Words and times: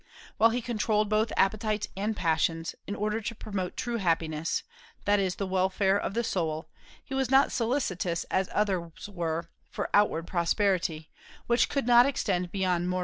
While 0.37 0.49
he 0.49 0.63
controlled 0.63 1.09
both 1.09 1.31
appetites 1.37 1.85
and 1.95 2.17
passions, 2.17 2.73
in 2.87 2.95
order 2.95 3.21
to 3.21 3.35
promote 3.35 3.77
true 3.77 3.97
happiness, 3.97 4.63
that 5.05 5.19
is, 5.19 5.35
the 5.35 5.45
welfare 5.45 5.95
of 5.95 6.15
the 6.15 6.23
soul, 6.23 6.67
he 7.03 7.13
was 7.13 7.29
not 7.29 7.51
solicitous, 7.51 8.23
as 8.31 8.49
others 8.51 9.07
were, 9.07 9.47
for 9.69 9.91
outward 9.93 10.25
prosperity, 10.25 11.11
which 11.45 11.69
could 11.69 11.85
not 11.85 12.07
extend 12.07 12.51
beyond 12.51 12.89
mortal 12.89 12.97
life. 12.97 12.99